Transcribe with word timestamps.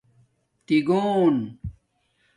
تیگݸن 0.65 1.37